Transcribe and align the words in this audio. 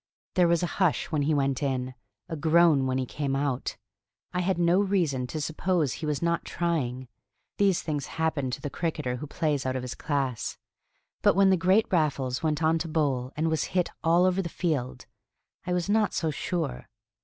There 0.33 0.47
was 0.47 0.63
a 0.63 0.81
hush 0.81 1.11
when 1.11 1.21
he 1.21 1.33
went 1.35 1.61
in, 1.61 1.93
a 2.27 2.35
groan 2.35 2.87
when 2.87 2.97
he 2.97 3.05
came 3.05 3.35
out. 3.35 3.77
I 4.33 4.39
had 4.39 4.57
no 4.57 4.81
reason 4.81 5.27
to 5.27 5.39
suppose 5.39 5.93
he 5.93 6.07
was 6.07 6.23
not 6.23 6.43
trying; 6.43 7.07
these 7.57 7.83
things 7.83 8.07
happen 8.17 8.49
to 8.49 8.59
the 8.61 8.71
cricketer 8.71 9.17
who 9.17 9.27
plays 9.27 9.63
out 9.63 9.75
of 9.75 9.83
his 9.83 9.93
class; 9.93 10.57
but 11.21 11.35
when 11.35 11.51
the 11.51 11.55
great 11.55 11.85
Raffles 11.91 12.41
went 12.41 12.63
on 12.63 12.79
to 12.79 12.87
bowl, 12.87 13.31
and 13.37 13.47
was 13.47 13.65
hit 13.77 13.91
all 14.03 14.25
over 14.25 14.41
the 14.41 14.49
field, 14.49 15.05
I 15.67 15.73
was 15.73 15.87
not 15.87 16.15
so 16.15 16.31
sure. 16.31 16.89